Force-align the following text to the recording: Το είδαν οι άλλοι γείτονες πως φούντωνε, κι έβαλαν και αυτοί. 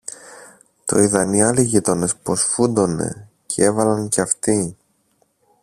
Το 0.85 0.99
είδαν 0.99 1.33
οι 1.33 1.43
άλλοι 1.43 1.63
γείτονες 1.63 2.15
πως 2.15 2.41
φούντωνε, 2.43 3.29
κι 3.45 3.61
έβαλαν 3.61 4.07
και 4.09 4.21
αυτοί. 4.21 4.77